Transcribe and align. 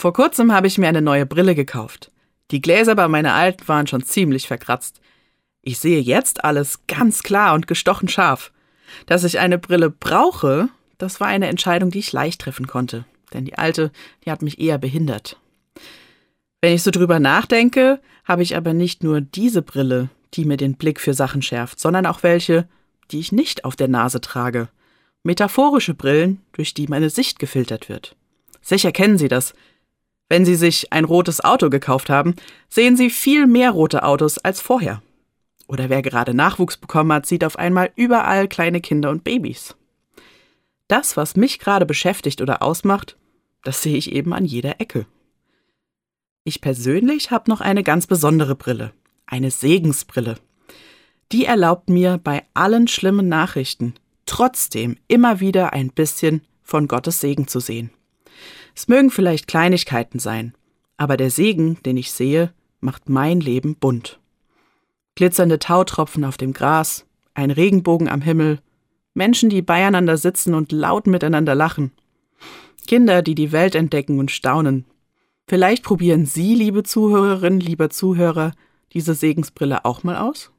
Vor 0.00 0.14
kurzem 0.14 0.50
habe 0.50 0.66
ich 0.66 0.78
mir 0.78 0.88
eine 0.88 1.02
neue 1.02 1.26
Brille 1.26 1.54
gekauft. 1.54 2.10
Die 2.52 2.62
Gläser 2.62 2.94
bei 2.94 3.06
meiner 3.06 3.34
alten 3.34 3.68
waren 3.68 3.86
schon 3.86 4.02
ziemlich 4.02 4.46
verkratzt. 4.46 4.98
Ich 5.60 5.78
sehe 5.78 6.00
jetzt 6.00 6.42
alles 6.42 6.86
ganz 6.86 7.22
klar 7.22 7.52
und 7.52 7.66
gestochen 7.66 8.08
scharf. 8.08 8.50
Dass 9.04 9.24
ich 9.24 9.40
eine 9.40 9.58
Brille 9.58 9.90
brauche, 9.90 10.70
das 10.96 11.20
war 11.20 11.26
eine 11.26 11.48
Entscheidung, 11.48 11.90
die 11.90 11.98
ich 11.98 12.14
leicht 12.14 12.40
treffen 12.40 12.66
konnte. 12.66 13.04
Denn 13.34 13.44
die 13.44 13.58
alte, 13.58 13.92
die 14.24 14.30
hat 14.30 14.40
mich 14.40 14.58
eher 14.58 14.78
behindert. 14.78 15.38
Wenn 16.62 16.72
ich 16.72 16.82
so 16.82 16.90
drüber 16.90 17.20
nachdenke, 17.20 18.00
habe 18.24 18.42
ich 18.42 18.56
aber 18.56 18.72
nicht 18.72 19.04
nur 19.04 19.20
diese 19.20 19.60
Brille, 19.60 20.08
die 20.32 20.46
mir 20.46 20.56
den 20.56 20.76
Blick 20.76 20.98
für 20.98 21.12
Sachen 21.12 21.42
schärft, 21.42 21.78
sondern 21.78 22.06
auch 22.06 22.22
welche, 22.22 22.66
die 23.10 23.20
ich 23.20 23.32
nicht 23.32 23.66
auf 23.66 23.76
der 23.76 23.88
Nase 23.88 24.22
trage. 24.22 24.70
Metaphorische 25.24 25.92
Brillen, 25.92 26.40
durch 26.52 26.72
die 26.72 26.86
meine 26.86 27.10
Sicht 27.10 27.38
gefiltert 27.38 27.90
wird. 27.90 28.16
Sicher 28.62 28.92
kennen 28.92 29.18
Sie 29.18 29.28
das. 29.28 29.52
Wenn 30.30 30.44
Sie 30.44 30.54
sich 30.54 30.92
ein 30.92 31.04
rotes 31.04 31.44
Auto 31.44 31.70
gekauft 31.70 32.08
haben, 32.08 32.36
sehen 32.68 32.96
Sie 32.96 33.10
viel 33.10 33.48
mehr 33.48 33.72
rote 33.72 34.04
Autos 34.04 34.38
als 34.38 34.60
vorher. 34.60 35.02
Oder 35.66 35.90
wer 35.90 36.02
gerade 36.02 36.34
Nachwuchs 36.34 36.76
bekommen 36.76 37.12
hat, 37.12 37.26
sieht 37.26 37.44
auf 37.44 37.58
einmal 37.58 37.90
überall 37.96 38.46
kleine 38.46 38.80
Kinder 38.80 39.10
und 39.10 39.24
Babys. 39.24 39.74
Das, 40.86 41.16
was 41.16 41.34
mich 41.34 41.58
gerade 41.58 41.84
beschäftigt 41.84 42.40
oder 42.40 42.62
ausmacht, 42.62 43.16
das 43.64 43.82
sehe 43.82 43.96
ich 43.96 44.12
eben 44.12 44.32
an 44.32 44.44
jeder 44.44 44.80
Ecke. 44.80 45.04
Ich 46.44 46.60
persönlich 46.60 47.32
habe 47.32 47.50
noch 47.50 47.60
eine 47.60 47.82
ganz 47.82 48.06
besondere 48.06 48.54
Brille, 48.54 48.92
eine 49.26 49.50
Segensbrille. 49.50 50.36
Die 51.32 51.44
erlaubt 51.44 51.90
mir 51.90 52.18
bei 52.18 52.44
allen 52.54 52.86
schlimmen 52.86 53.28
Nachrichten 53.28 53.94
trotzdem 54.26 54.96
immer 55.08 55.40
wieder 55.40 55.72
ein 55.72 55.90
bisschen 55.90 56.42
von 56.62 56.86
Gottes 56.86 57.20
Segen 57.20 57.48
zu 57.48 57.58
sehen. 57.58 57.90
Es 58.74 58.88
mögen 58.88 59.10
vielleicht 59.10 59.46
Kleinigkeiten 59.46 60.18
sein, 60.18 60.54
aber 60.96 61.16
der 61.16 61.30
Segen, 61.30 61.82
den 61.84 61.96
ich 61.96 62.12
sehe, 62.12 62.52
macht 62.80 63.08
mein 63.08 63.40
Leben 63.40 63.76
bunt. 63.76 64.20
Glitzernde 65.14 65.58
Tautropfen 65.58 66.24
auf 66.24 66.36
dem 66.36 66.52
Gras, 66.52 67.06
ein 67.34 67.50
Regenbogen 67.50 68.08
am 68.08 68.22
Himmel, 68.22 68.60
Menschen, 69.14 69.50
die 69.50 69.62
beieinander 69.62 70.16
sitzen 70.16 70.54
und 70.54 70.72
laut 70.72 71.06
miteinander 71.06 71.54
lachen, 71.54 71.92
Kinder, 72.86 73.22
die 73.22 73.34
die 73.34 73.52
Welt 73.52 73.74
entdecken 73.74 74.18
und 74.18 74.30
staunen. 74.30 74.84
Vielleicht 75.46 75.82
probieren 75.82 76.26
Sie, 76.26 76.54
liebe 76.54 76.82
Zuhörerinnen, 76.82 77.60
lieber 77.60 77.90
Zuhörer, 77.90 78.52
diese 78.92 79.14
Segensbrille 79.14 79.84
auch 79.84 80.02
mal 80.02 80.16
aus? 80.16 80.50